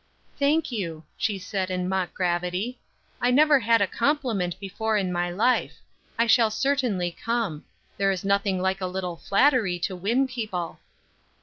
"Thank 0.39 0.71
you," 0.71 1.03
she 1.15 1.37
said, 1.37 1.69
in 1.69 1.87
mock 1.87 2.11
gravity. 2.15 2.79
"I 3.21 3.29
never 3.29 3.59
had 3.59 3.81
a 3.83 3.85
compliment 3.85 4.59
before 4.59 4.97
in 4.97 5.11
my 5.13 5.29
life; 5.29 5.75
I 6.17 6.25
shall 6.25 6.49
certainly 6.49 7.11
come; 7.11 7.65
there 7.97 8.09
is 8.09 8.25
nothing 8.25 8.59
like 8.59 8.81
a 8.81 8.87
little 8.87 9.17
flattery 9.17 9.77
to 9.81 9.95
win 9.95 10.27
people." 10.27 10.79